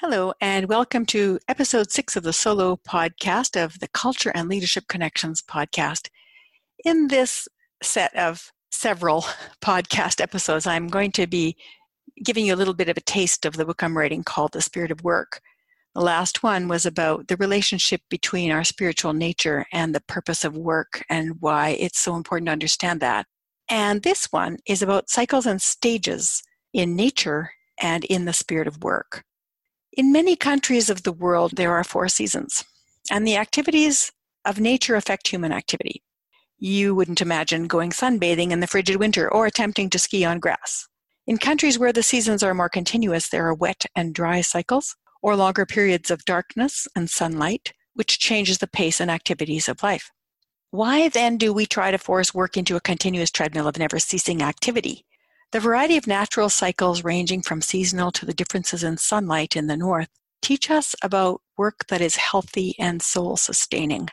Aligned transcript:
Hello, 0.00 0.32
and 0.40 0.68
welcome 0.68 1.04
to 1.06 1.40
episode 1.48 1.90
six 1.90 2.14
of 2.14 2.22
the 2.22 2.32
solo 2.32 2.76
podcast 2.76 3.60
of 3.60 3.80
the 3.80 3.88
Culture 3.88 4.30
and 4.32 4.48
Leadership 4.48 4.84
Connections 4.86 5.42
podcast. 5.42 6.08
In 6.84 7.08
this 7.08 7.48
set 7.82 8.14
of 8.14 8.52
several 8.70 9.22
podcast 9.60 10.20
episodes, 10.20 10.68
I'm 10.68 10.86
going 10.86 11.10
to 11.12 11.26
be 11.26 11.56
giving 12.24 12.46
you 12.46 12.54
a 12.54 12.56
little 12.56 12.74
bit 12.74 12.88
of 12.88 12.96
a 12.96 13.00
taste 13.00 13.44
of 13.44 13.56
the 13.56 13.64
book 13.64 13.82
I'm 13.82 13.98
writing 13.98 14.22
called 14.22 14.52
The 14.52 14.60
Spirit 14.60 14.92
of 14.92 15.02
Work. 15.02 15.40
The 15.96 16.00
last 16.00 16.44
one 16.44 16.68
was 16.68 16.86
about 16.86 17.26
the 17.26 17.36
relationship 17.36 18.02
between 18.08 18.52
our 18.52 18.62
spiritual 18.62 19.14
nature 19.14 19.66
and 19.72 19.92
the 19.92 20.02
purpose 20.02 20.44
of 20.44 20.56
work 20.56 21.04
and 21.10 21.40
why 21.40 21.70
it's 21.70 21.98
so 21.98 22.14
important 22.14 22.46
to 22.46 22.52
understand 22.52 23.00
that. 23.00 23.26
And 23.68 24.04
this 24.04 24.26
one 24.26 24.58
is 24.64 24.80
about 24.80 25.10
cycles 25.10 25.44
and 25.44 25.60
stages 25.60 26.44
in 26.72 26.94
nature 26.94 27.50
and 27.80 28.04
in 28.04 28.26
the 28.26 28.32
spirit 28.32 28.68
of 28.68 28.84
work. 28.84 29.24
In 29.92 30.12
many 30.12 30.36
countries 30.36 30.90
of 30.90 31.02
the 31.02 31.12
world, 31.12 31.52
there 31.56 31.74
are 31.74 31.84
four 31.84 32.08
seasons, 32.08 32.64
and 33.10 33.26
the 33.26 33.36
activities 33.36 34.12
of 34.44 34.60
nature 34.60 34.96
affect 34.96 35.28
human 35.28 35.52
activity. 35.52 36.02
You 36.58 36.94
wouldn't 36.94 37.20
imagine 37.20 37.66
going 37.66 37.90
sunbathing 37.90 38.50
in 38.50 38.60
the 38.60 38.66
frigid 38.66 38.96
winter 38.96 39.32
or 39.32 39.46
attempting 39.46 39.90
to 39.90 39.98
ski 39.98 40.24
on 40.24 40.40
grass. 40.40 40.86
In 41.26 41.38
countries 41.38 41.78
where 41.78 41.92
the 41.92 42.02
seasons 42.02 42.42
are 42.42 42.54
more 42.54 42.68
continuous, 42.68 43.28
there 43.28 43.46
are 43.46 43.54
wet 43.54 43.84
and 43.94 44.14
dry 44.14 44.40
cycles, 44.40 44.96
or 45.22 45.36
longer 45.36 45.66
periods 45.66 46.10
of 46.10 46.24
darkness 46.24 46.86
and 46.94 47.10
sunlight, 47.10 47.72
which 47.94 48.18
changes 48.18 48.58
the 48.58 48.66
pace 48.66 49.00
and 49.00 49.10
activities 49.10 49.68
of 49.68 49.82
life. 49.82 50.10
Why 50.70 51.08
then 51.08 51.38
do 51.38 51.52
we 51.52 51.66
try 51.66 51.90
to 51.90 51.98
force 51.98 52.34
work 52.34 52.56
into 52.56 52.76
a 52.76 52.80
continuous 52.80 53.30
treadmill 53.30 53.66
of 53.66 53.78
never 53.78 53.98
ceasing 53.98 54.42
activity? 54.42 55.04
The 55.50 55.60
variety 55.60 55.96
of 55.96 56.06
natural 56.06 56.50
cycles, 56.50 57.02
ranging 57.02 57.40
from 57.40 57.62
seasonal 57.62 58.12
to 58.12 58.26
the 58.26 58.34
differences 58.34 58.84
in 58.84 58.98
sunlight 58.98 59.56
in 59.56 59.66
the 59.66 59.78
north, 59.78 60.10
teach 60.42 60.70
us 60.70 60.94
about 61.02 61.40
work 61.56 61.86
that 61.88 62.02
is 62.02 62.16
healthy 62.16 62.74
and 62.78 63.00
soul 63.00 63.38
sustaining. 63.38 64.08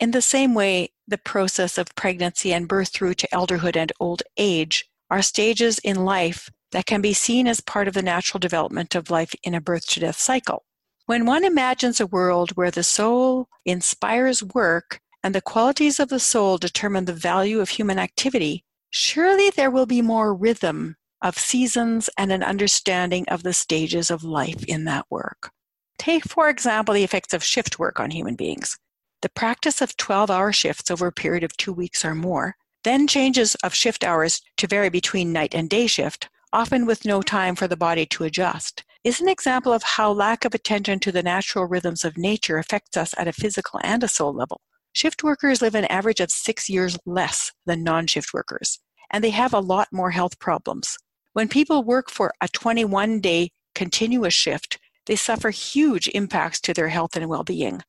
In 0.00 0.10
the 0.10 0.20
same 0.20 0.52
way, 0.52 0.90
the 1.06 1.18
process 1.18 1.78
of 1.78 1.94
pregnancy 1.94 2.52
and 2.52 2.66
birth 2.66 2.88
through 2.88 3.14
to 3.14 3.28
elderhood 3.32 3.76
and 3.76 3.92
old 4.00 4.24
age 4.36 4.88
are 5.10 5.22
stages 5.22 5.78
in 5.78 6.04
life 6.04 6.50
that 6.72 6.86
can 6.86 7.00
be 7.00 7.12
seen 7.12 7.46
as 7.46 7.60
part 7.60 7.86
of 7.86 7.94
the 7.94 8.02
natural 8.02 8.40
development 8.40 8.96
of 8.96 9.10
life 9.10 9.34
in 9.44 9.54
a 9.54 9.60
birth 9.60 9.86
to 9.88 10.00
death 10.00 10.18
cycle. 10.18 10.64
When 11.06 11.24
one 11.24 11.44
imagines 11.44 12.00
a 12.00 12.06
world 12.06 12.52
where 12.56 12.70
the 12.70 12.82
soul 12.82 13.48
inspires 13.64 14.42
work 14.42 15.00
and 15.22 15.34
the 15.34 15.40
qualities 15.40 16.00
of 16.00 16.08
the 16.08 16.20
soul 16.20 16.58
determine 16.58 17.04
the 17.04 17.12
value 17.12 17.60
of 17.60 17.68
human 17.68 17.98
activity, 17.98 18.64
surely 18.90 19.50
there 19.50 19.70
will 19.70 19.86
be 19.86 20.02
more 20.02 20.34
rhythm 20.34 20.96
of 21.22 21.38
seasons 21.38 22.10
and 22.16 22.32
an 22.32 22.42
understanding 22.42 23.24
of 23.28 23.42
the 23.42 23.52
stages 23.52 24.10
of 24.10 24.24
life 24.24 24.64
in 24.64 24.84
that 24.84 25.06
work. 25.10 25.50
Take, 25.98 26.24
for 26.24 26.48
example, 26.48 26.94
the 26.94 27.04
effects 27.04 27.34
of 27.34 27.44
shift 27.44 27.78
work 27.78 28.00
on 28.00 28.10
human 28.10 28.34
beings. 28.34 28.78
The 29.22 29.28
practice 29.28 29.82
of 29.82 29.96
12 29.98 30.30
hour 30.30 30.52
shifts 30.52 30.90
over 30.90 31.06
a 31.06 31.12
period 31.12 31.44
of 31.44 31.56
two 31.56 31.72
weeks 31.72 32.04
or 32.04 32.14
more, 32.14 32.56
then 32.84 33.06
changes 33.06 33.54
of 33.56 33.74
shift 33.74 34.02
hours 34.02 34.40
to 34.56 34.66
vary 34.66 34.88
between 34.88 35.32
night 35.32 35.54
and 35.54 35.68
day 35.68 35.86
shift, 35.86 36.30
often 36.52 36.86
with 36.86 37.04
no 37.04 37.20
time 37.20 37.54
for 37.54 37.68
the 37.68 37.76
body 37.76 38.06
to 38.06 38.24
adjust, 38.24 38.82
is 39.04 39.20
an 39.20 39.28
example 39.28 39.74
of 39.74 39.82
how 39.82 40.10
lack 40.10 40.44
of 40.46 40.54
attention 40.54 40.98
to 41.00 41.12
the 41.12 41.22
natural 41.22 41.66
rhythms 41.66 42.04
of 42.04 42.16
nature 42.16 42.56
affects 42.56 42.96
us 42.96 43.14
at 43.18 43.28
a 43.28 43.32
physical 43.32 43.78
and 43.82 44.02
a 44.02 44.08
soul 44.08 44.32
level. 44.32 44.62
Shift 44.92 45.22
workers 45.22 45.62
live 45.62 45.76
an 45.76 45.84
average 45.84 46.20
of 46.20 46.32
six 46.32 46.68
years 46.68 46.98
less 47.06 47.52
than 47.64 47.84
non 47.84 48.06
shift 48.08 48.34
workers, 48.34 48.80
and 49.10 49.22
they 49.22 49.30
have 49.30 49.54
a 49.54 49.60
lot 49.60 49.88
more 49.92 50.10
health 50.10 50.38
problems. 50.40 50.96
When 51.32 51.48
people 51.48 51.84
work 51.84 52.10
for 52.10 52.32
a 52.40 52.48
21 52.48 53.20
day 53.20 53.50
continuous 53.74 54.34
shift, 54.34 54.78
they 55.06 55.14
suffer 55.14 55.50
huge 55.50 56.08
impacts 56.08 56.60
to 56.62 56.74
their 56.74 56.88
health 56.88 57.16
and 57.16 57.28
well 57.28 57.44
being. 57.44 57.82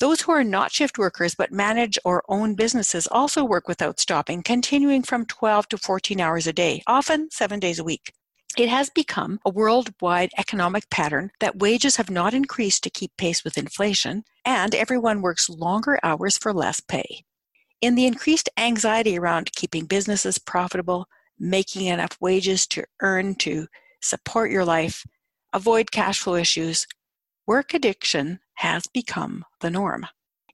Those 0.00 0.22
who 0.22 0.32
are 0.32 0.42
not 0.42 0.72
shift 0.72 0.98
workers 0.98 1.34
but 1.36 1.52
manage 1.52 1.98
or 2.04 2.24
own 2.28 2.54
businesses 2.54 3.06
also 3.06 3.44
work 3.44 3.68
without 3.68 4.00
stopping, 4.00 4.42
continuing 4.42 5.02
from 5.02 5.26
12 5.26 5.68
to 5.68 5.78
14 5.78 6.20
hours 6.20 6.46
a 6.46 6.52
day, 6.52 6.82
often 6.86 7.30
seven 7.30 7.60
days 7.60 7.78
a 7.78 7.84
week. 7.84 8.12
It 8.60 8.68
has 8.68 8.90
become 8.90 9.40
a 9.42 9.48
worldwide 9.48 10.32
economic 10.36 10.90
pattern 10.90 11.30
that 11.40 11.60
wages 11.60 11.96
have 11.96 12.10
not 12.10 12.34
increased 12.34 12.82
to 12.82 12.90
keep 12.90 13.16
pace 13.16 13.42
with 13.42 13.56
inflation, 13.56 14.22
and 14.44 14.74
everyone 14.74 15.22
works 15.22 15.48
longer 15.48 15.98
hours 16.02 16.36
for 16.36 16.52
less 16.52 16.78
pay. 16.78 17.24
In 17.80 17.94
the 17.94 18.04
increased 18.04 18.50
anxiety 18.58 19.18
around 19.18 19.52
keeping 19.52 19.86
businesses 19.86 20.36
profitable, 20.36 21.06
making 21.38 21.86
enough 21.86 22.18
wages 22.20 22.66
to 22.66 22.84
earn 23.00 23.34
to 23.36 23.66
support 24.02 24.50
your 24.50 24.66
life, 24.66 25.06
avoid 25.54 25.90
cash 25.90 26.20
flow 26.20 26.34
issues, 26.34 26.86
work 27.46 27.72
addiction 27.72 28.40
has 28.56 28.86
become 28.86 29.46
the 29.62 29.70
norm. 29.70 30.06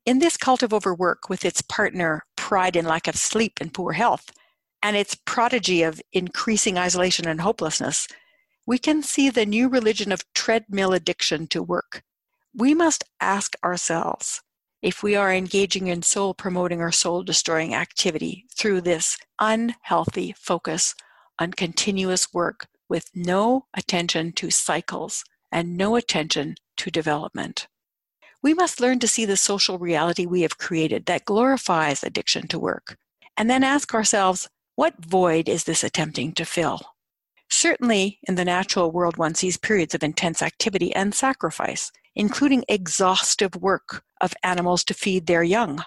In 0.04 0.20
this 0.20 0.36
cult 0.36 0.62
of 0.62 0.72
overwork, 0.72 1.28
with 1.28 1.44
its 1.44 1.60
partner 1.60 2.24
pride 2.36 2.76
in 2.76 2.84
lack 2.84 3.08
of 3.08 3.16
sleep 3.16 3.54
and 3.60 3.74
poor 3.74 3.94
health, 3.94 4.30
and 4.86 4.96
its 4.96 5.16
prodigy 5.16 5.82
of 5.82 6.00
increasing 6.12 6.78
isolation 6.78 7.26
and 7.26 7.40
hopelessness, 7.40 8.06
we 8.68 8.78
can 8.78 9.02
see 9.02 9.28
the 9.28 9.44
new 9.44 9.68
religion 9.68 10.12
of 10.12 10.24
treadmill 10.32 10.92
addiction 10.92 11.48
to 11.48 11.60
work. 11.60 12.04
We 12.54 12.72
must 12.72 13.02
ask 13.20 13.56
ourselves 13.64 14.42
if 14.82 15.02
we 15.02 15.16
are 15.16 15.32
engaging 15.32 15.88
in 15.88 16.02
soul 16.02 16.34
promoting 16.34 16.80
or 16.80 16.92
soul 16.92 17.24
destroying 17.24 17.74
activity 17.74 18.44
through 18.56 18.82
this 18.82 19.18
unhealthy 19.40 20.36
focus 20.38 20.94
on 21.40 21.50
continuous 21.50 22.32
work 22.32 22.68
with 22.88 23.10
no 23.12 23.66
attention 23.74 24.30
to 24.34 24.52
cycles 24.52 25.24
and 25.50 25.76
no 25.76 25.96
attention 25.96 26.54
to 26.76 26.92
development. 26.92 27.66
We 28.40 28.54
must 28.54 28.80
learn 28.80 29.00
to 29.00 29.08
see 29.08 29.24
the 29.24 29.36
social 29.36 29.80
reality 29.80 30.26
we 30.26 30.42
have 30.42 30.58
created 30.58 31.06
that 31.06 31.24
glorifies 31.24 32.04
addiction 32.04 32.46
to 32.46 32.58
work, 32.60 32.96
and 33.36 33.50
then 33.50 33.64
ask 33.64 33.92
ourselves 33.92 34.48
what 34.76 34.94
void 35.04 35.48
is 35.48 35.64
this 35.64 35.82
attempting 35.82 36.32
to 36.34 36.44
fill? 36.44 36.80
Certainly, 37.48 38.18
in 38.28 38.34
the 38.34 38.44
natural 38.44 38.92
world, 38.92 39.16
one 39.16 39.34
sees 39.34 39.56
periods 39.56 39.94
of 39.94 40.02
intense 40.02 40.42
activity 40.42 40.94
and 40.94 41.14
sacrifice, 41.14 41.90
including 42.14 42.62
exhaustive 42.68 43.56
work 43.56 44.04
of 44.20 44.34
animals 44.42 44.84
to 44.84 44.94
feed 44.94 45.26
their 45.26 45.42
young. 45.42 45.82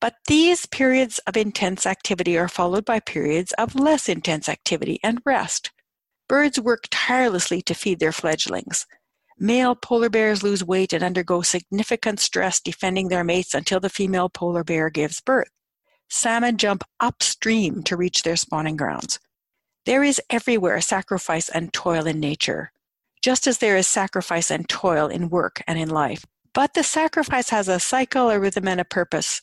But 0.00 0.14
these 0.26 0.64
periods 0.64 1.18
of 1.26 1.36
intense 1.36 1.84
activity 1.84 2.38
are 2.38 2.48
followed 2.48 2.86
by 2.86 3.00
periods 3.00 3.52
of 3.58 3.74
less 3.74 4.08
intense 4.08 4.48
activity 4.48 4.98
and 5.02 5.20
rest. 5.26 5.70
Birds 6.26 6.58
work 6.58 6.84
tirelessly 6.90 7.60
to 7.62 7.74
feed 7.74 7.98
their 7.98 8.12
fledglings. 8.12 8.86
Male 9.38 9.74
polar 9.74 10.08
bears 10.08 10.42
lose 10.42 10.64
weight 10.64 10.94
and 10.94 11.04
undergo 11.04 11.42
significant 11.42 12.20
stress 12.20 12.60
defending 12.60 13.08
their 13.08 13.24
mates 13.24 13.52
until 13.52 13.80
the 13.80 13.90
female 13.90 14.30
polar 14.30 14.64
bear 14.64 14.88
gives 14.88 15.20
birth. 15.20 15.50
Salmon 16.10 16.56
jump 16.56 16.82
upstream 16.98 17.82
to 17.84 17.96
reach 17.96 18.22
their 18.22 18.36
spawning 18.36 18.76
grounds. 18.76 19.20
There 19.86 20.02
is 20.02 20.20
everywhere 20.28 20.80
sacrifice 20.80 21.48
and 21.48 21.72
toil 21.72 22.06
in 22.06 22.20
nature, 22.20 22.72
just 23.22 23.46
as 23.46 23.58
there 23.58 23.76
is 23.76 23.86
sacrifice 23.86 24.50
and 24.50 24.68
toil 24.68 25.06
in 25.06 25.30
work 25.30 25.62
and 25.66 25.78
in 25.78 25.88
life. 25.88 26.26
But 26.52 26.74
the 26.74 26.82
sacrifice 26.82 27.50
has 27.50 27.68
a 27.68 27.78
cycle, 27.78 28.28
a 28.28 28.40
rhythm, 28.40 28.66
and 28.66 28.80
a 28.80 28.84
purpose. 28.84 29.40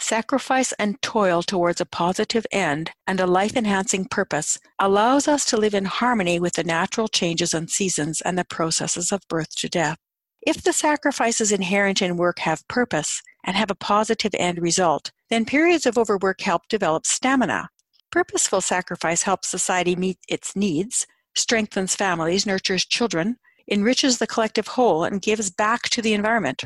Sacrifice 0.00 0.72
and 0.72 1.00
toil 1.02 1.42
towards 1.42 1.80
a 1.80 1.86
positive 1.86 2.46
end 2.52 2.90
and 3.06 3.20
a 3.20 3.26
life 3.26 3.56
enhancing 3.56 4.04
purpose 4.04 4.58
allows 4.78 5.28
us 5.28 5.44
to 5.46 5.56
live 5.56 5.74
in 5.74 5.84
harmony 5.84 6.38
with 6.38 6.54
the 6.54 6.64
natural 6.64 7.08
changes 7.08 7.54
and 7.54 7.70
seasons 7.70 8.20
and 8.20 8.36
the 8.36 8.44
processes 8.44 9.12
of 9.12 9.26
birth 9.28 9.54
to 9.56 9.68
death. 9.68 9.98
If 10.42 10.62
the 10.62 10.72
sacrifices 10.72 11.52
inherent 11.52 12.00
in 12.00 12.16
work 12.16 12.40
have 12.40 12.66
purpose 12.68 13.22
and 13.44 13.56
have 13.56 13.70
a 13.70 13.76
positive 13.76 14.34
end 14.34 14.60
result, 14.60 15.10
then 15.30 15.44
periods 15.44 15.86
of 15.86 15.98
overwork 15.98 16.40
help 16.40 16.68
develop 16.68 17.06
stamina. 17.06 17.68
Purposeful 18.10 18.60
sacrifice 18.60 19.22
helps 19.22 19.48
society 19.48 19.94
meet 19.94 20.18
its 20.28 20.56
needs, 20.56 21.06
strengthens 21.34 21.94
families, 21.94 22.46
nurtures 22.46 22.84
children, 22.84 23.36
enriches 23.70 24.18
the 24.18 24.26
collective 24.26 24.68
whole, 24.68 25.04
and 25.04 25.22
gives 25.22 25.50
back 25.50 25.82
to 25.90 26.00
the 26.00 26.14
environment. 26.14 26.64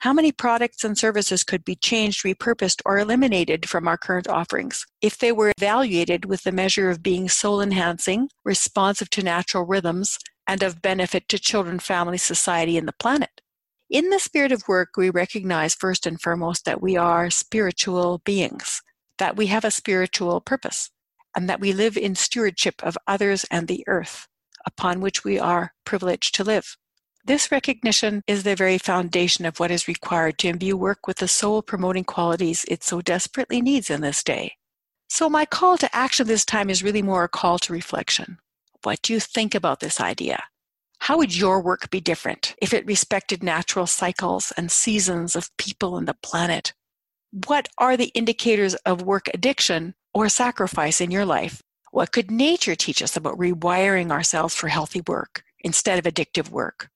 How 0.00 0.12
many 0.12 0.30
products 0.30 0.84
and 0.84 0.96
services 0.96 1.42
could 1.42 1.64
be 1.64 1.74
changed, 1.74 2.22
repurposed, 2.22 2.82
or 2.84 2.98
eliminated 2.98 3.68
from 3.68 3.88
our 3.88 3.96
current 3.96 4.28
offerings 4.28 4.84
if 5.00 5.18
they 5.18 5.32
were 5.32 5.52
evaluated 5.56 6.26
with 6.26 6.42
the 6.42 6.52
measure 6.52 6.90
of 6.90 7.02
being 7.02 7.28
soul 7.28 7.62
enhancing, 7.62 8.28
responsive 8.44 9.08
to 9.10 9.22
natural 9.22 9.64
rhythms, 9.64 10.18
and 10.46 10.62
of 10.62 10.82
benefit 10.82 11.28
to 11.30 11.38
children, 11.38 11.78
family, 11.78 12.18
society, 12.18 12.76
and 12.76 12.86
the 12.86 12.92
planet. 12.92 13.40
In 13.88 14.10
the 14.10 14.18
spirit 14.18 14.50
of 14.50 14.66
work, 14.66 14.96
we 14.96 15.10
recognize 15.10 15.74
first 15.74 16.06
and 16.06 16.20
foremost 16.20 16.64
that 16.64 16.82
we 16.82 16.96
are 16.96 17.30
spiritual 17.30 18.20
beings, 18.24 18.82
that 19.18 19.36
we 19.36 19.46
have 19.46 19.64
a 19.64 19.70
spiritual 19.70 20.40
purpose, 20.40 20.90
and 21.36 21.48
that 21.48 21.60
we 21.60 21.72
live 21.72 21.96
in 21.96 22.16
stewardship 22.16 22.82
of 22.82 22.98
others 23.06 23.44
and 23.50 23.68
the 23.68 23.84
earth 23.86 24.26
upon 24.66 25.00
which 25.00 25.22
we 25.22 25.38
are 25.38 25.72
privileged 25.84 26.34
to 26.34 26.42
live. 26.42 26.76
This 27.24 27.52
recognition 27.52 28.22
is 28.26 28.42
the 28.42 28.56
very 28.56 28.78
foundation 28.78 29.44
of 29.46 29.60
what 29.60 29.70
is 29.70 29.86
required 29.86 30.38
to 30.38 30.48
imbue 30.48 30.76
work 30.76 31.06
with 31.06 31.18
the 31.18 31.28
soul 31.28 31.62
promoting 31.62 32.04
qualities 32.04 32.64
it 32.68 32.82
so 32.82 33.00
desperately 33.00 33.60
needs 33.60 33.88
in 33.88 34.00
this 34.00 34.24
day. 34.24 34.56
So, 35.08 35.30
my 35.30 35.44
call 35.44 35.78
to 35.78 35.94
action 35.94 36.26
this 36.26 36.44
time 36.44 36.70
is 36.70 36.82
really 36.82 37.02
more 37.02 37.24
a 37.24 37.28
call 37.28 37.60
to 37.60 37.72
reflection. 37.72 38.38
What 38.82 39.02
do 39.02 39.12
you 39.12 39.20
think 39.20 39.54
about 39.54 39.78
this 39.78 40.00
idea? 40.00 40.42
How 40.98 41.18
would 41.18 41.36
your 41.36 41.60
work 41.60 41.90
be 41.90 42.00
different 42.00 42.54
if 42.60 42.74
it 42.74 42.86
respected 42.86 43.42
natural 43.42 43.86
cycles 43.86 44.52
and 44.56 44.70
seasons 44.70 45.36
of 45.36 45.56
people 45.56 45.96
and 45.96 46.08
the 46.08 46.14
planet? 46.14 46.72
What 47.46 47.68
are 47.78 47.96
the 47.96 48.12
indicators 48.14 48.74
of 48.86 49.02
work 49.02 49.28
addiction 49.32 49.94
or 50.14 50.28
sacrifice 50.28 51.00
in 51.00 51.10
your 51.10 51.26
life? 51.26 51.62
What 51.92 52.12
could 52.12 52.30
nature 52.30 52.74
teach 52.74 53.02
us 53.02 53.16
about 53.16 53.38
rewiring 53.38 54.10
ourselves 54.10 54.54
for 54.54 54.68
healthy 54.68 55.02
work 55.06 55.44
instead 55.60 55.98
of 55.98 56.12
addictive 56.12 56.50
work? 56.50 56.90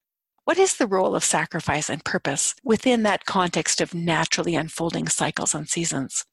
What 0.45 0.59
is 0.59 0.77
the 0.77 0.87
role 0.87 1.15
of 1.15 1.23
sacrifice 1.23 1.89
and 1.89 2.05
purpose 2.05 2.55
within 2.65 3.05
that 3.05 3.27
context 3.27 3.81
of 3.81 3.95
naturally 3.95 4.57
unfolding 4.57 5.09
cycles 5.09 5.55
and 5.55 5.69
seasons? 5.69 6.25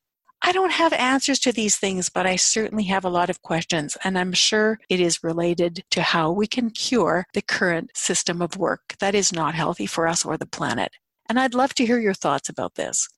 I 0.42 0.51
don't 0.51 0.72
have 0.72 0.94
answers 0.94 1.39
to 1.39 1.51
these 1.51 1.78
things, 1.78 2.10
but 2.10 2.28
I 2.28 2.36
certainly 2.36 2.84
have 2.86 3.04
a 3.04 3.10
lot 3.10 3.30
of 3.30 3.42
questions, 3.42 3.98
and 4.04 4.18
I'm 4.18 4.34
sure 4.34 4.80
it 4.88 5.00
is 5.00 5.24
related 5.24 5.84
to 5.92 6.01
how 6.01 6.31
we 6.31 6.48
can 6.48 6.69
cure 6.69 7.25
the 7.34 7.42
current 7.42 7.92
system 7.95 8.42
of 8.42 8.56
work 8.56 8.95
that 9.00 9.16
is 9.16 9.34
not 9.34 9.56
healthy 9.56 9.88
for 9.88 10.07
us 10.07 10.24
or 10.24 10.38
the 10.38 10.45
planet. 10.45 10.92
And 11.28 11.39
I'd 11.39 11.56
love 11.56 11.74
to 11.75 11.86
hear 11.86 12.00
your 12.00 12.13
thoughts 12.13 12.50
about 12.50 12.75
this. 12.75 13.10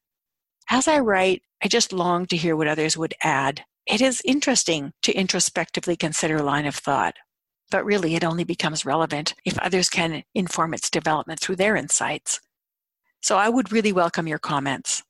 As 0.69 0.87
I 0.87 0.99
write, 0.99 1.41
I 1.63 1.67
just 1.67 1.91
long 1.91 2.25
to 2.27 2.37
hear 2.37 2.55
what 2.55 2.67
others 2.67 2.97
would 2.97 3.13
add. 3.23 3.63
It 3.85 4.01
is 4.01 4.21
interesting 4.23 4.93
to 5.01 5.11
introspectively 5.11 5.95
consider 5.95 6.37
a 6.37 6.43
line 6.43 6.65
of 6.65 6.75
thought, 6.75 7.15
but 7.69 7.85
really 7.85 8.15
it 8.15 8.23
only 8.23 8.43
becomes 8.43 8.85
relevant 8.85 9.35
if 9.45 9.57
others 9.59 9.89
can 9.89 10.23
inform 10.33 10.73
its 10.73 10.89
development 10.89 11.39
through 11.39 11.57
their 11.57 11.75
insights. 11.75 12.39
So 13.21 13.37
I 13.37 13.49
would 13.49 13.71
really 13.71 13.91
welcome 13.91 14.27
your 14.27 14.39
comments. 14.39 15.03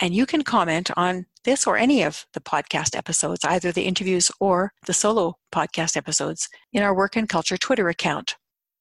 And 0.00 0.14
you 0.14 0.26
can 0.26 0.42
comment 0.42 0.90
on 0.96 1.26
this 1.44 1.66
or 1.66 1.78
any 1.78 2.02
of 2.02 2.26
the 2.34 2.40
podcast 2.40 2.96
episodes, 2.96 3.44
either 3.44 3.72
the 3.72 3.84
interviews 3.84 4.30
or 4.40 4.72
the 4.86 4.92
solo 4.92 5.38
podcast 5.52 5.96
episodes, 5.96 6.48
in 6.72 6.82
our 6.82 6.94
Work 6.94 7.16
and 7.16 7.28
Culture 7.28 7.56
Twitter 7.56 7.88
account. 7.88 8.36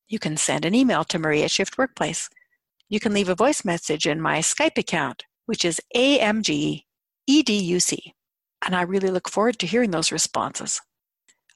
You 0.07 0.19
can 0.19 0.35
send 0.35 0.65
an 0.65 0.75
email 0.75 1.03
to 1.05 1.19
Marie 1.19 1.43
at 1.43 1.51
Shift 1.51 1.77
Workplace. 1.77 2.29
You 2.89 2.99
can 2.99 3.13
leave 3.13 3.29
a 3.29 3.35
voice 3.35 3.63
message 3.63 4.05
in 4.05 4.19
my 4.19 4.39
Skype 4.39 4.77
account, 4.77 5.23
which 5.45 5.63
is 5.63 5.81
AMG 5.95 6.83
EDUC. 7.29 8.13
And 8.65 8.75
I 8.75 8.81
really 8.81 9.09
look 9.09 9.29
forward 9.29 9.57
to 9.59 9.67
hearing 9.67 9.91
those 9.91 10.11
responses. 10.11 10.81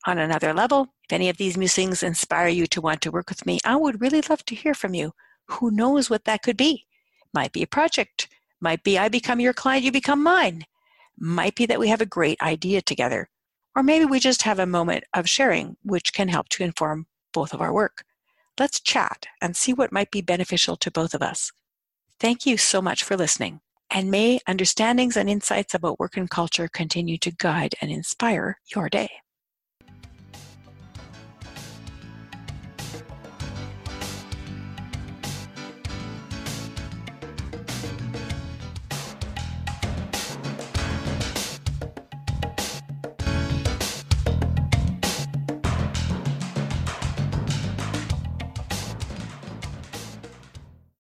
On 0.08 0.18
another 0.18 0.54
level, 0.54 0.88
if 1.04 1.12
any 1.12 1.28
of 1.28 1.38
these 1.38 1.58
musings 1.58 2.02
inspire 2.02 2.48
you 2.48 2.66
to 2.68 2.82
want 2.82 3.02
to 3.02 3.12
work 3.12 3.30
with 3.30 3.46
me, 3.46 3.60
I 3.66 3.76
would 3.76 4.00
really 4.00 4.22
love 4.30 4.46
to 4.46 4.56
hear 4.56 4.74
from 4.74 4.94
you. 4.94 5.12
Who 5.48 5.70
knows 5.70 6.10
what 6.10 6.24
that 6.26 6.44
could 6.44 6.56
be? 6.56 6.86
Might 7.34 7.52
be 7.52 7.64
a 7.64 7.68
project 7.68 8.30
might 8.62 8.84
be 8.84 8.98
I 8.98 9.10
become 9.10 9.40
your 9.40 9.54
client, 9.54 9.84
you 9.84 9.92
become 9.92 10.24
mine. 10.24 10.66
Might 11.18 11.56
be 11.56 11.66
that 11.66 11.80
we 11.80 11.90
have 11.90 12.02
a 12.02 12.06
great 12.06 12.42
idea 12.42 12.82
together. 12.82 13.30
Or 13.76 13.84
maybe 13.84 14.06
we 14.06 14.20
just 14.20 14.42
have 14.44 14.60
a 14.60 14.66
moment 14.66 15.04
of 15.14 15.30
sharing, 15.30 15.78
which 15.84 16.14
can 16.14 16.28
help 16.28 16.50
to 16.50 16.64
inform 16.64 17.08
both 17.34 17.54
of 17.54 17.62
our 17.62 17.74
work. 17.74 18.04
Let's 18.60 18.82
chat 18.82 19.28
and 19.42 19.56
see 19.56 19.74
what 19.74 19.92
might 19.92 20.12
be 20.12 20.22
beneficial 20.22 20.76
to 20.78 20.92
both 20.92 21.14
of 21.14 21.22
us. 21.22 21.52
Thank 22.20 22.46
you 22.46 22.58
so 22.58 22.82
much 22.82 23.04
for 23.04 23.16
listening. 23.16 23.62
And 23.90 24.12
may 24.12 24.40
understandings 24.48 25.16
and 25.16 25.30
insights 25.30 25.74
about 25.74 26.00
work 26.00 26.18
and 26.18 26.30
culture 26.30 26.68
continue 26.68 27.18
to 27.20 27.32
guide 27.32 27.76
and 27.82 27.90
inspire 27.90 28.60
your 28.76 28.90
day. 28.90 29.10